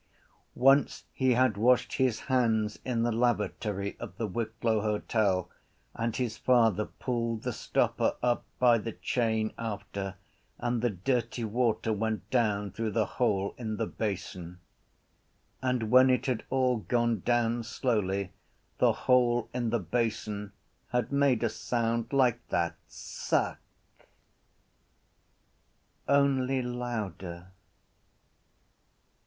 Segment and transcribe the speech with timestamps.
[0.55, 5.47] Once he had washed his hands in the lavatory of the Wicklow Hotel
[5.93, 10.15] and his father pulled the stopper up by the chain after
[10.57, 14.59] and the dirty water went down through the hole in the basin.
[15.61, 18.31] And when it had all gone down slowly
[18.79, 20.51] the hole in the basin
[20.87, 23.59] had made a sound like that: suck.
[26.07, 27.51] Only louder.